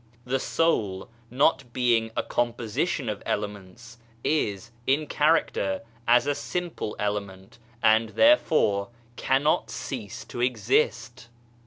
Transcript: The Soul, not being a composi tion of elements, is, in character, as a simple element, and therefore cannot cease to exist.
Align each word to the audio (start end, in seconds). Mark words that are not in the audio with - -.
The 0.25 0.39
Soul, 0.39 1.09
not 1.29 1.71
being 1.73 2.09
a 2.17 2.23
composi 2.23 2.87
tion 2.87 3.07
of 3.07 3.21
elements, 3.23 3.99
is, 4.23 4.71
in 4.87 5.05
character, 5.05 5.83
as 6.07 6.25
a 6.25 6.33
simple 6.33 6.95
element, 6.97 7.59
and 7.83 8.09
therefore 8.09 8.89
cannot 9.15 9.69
cease 9.69 10.25
to 10.25 10.41
exist. 10.41 11.27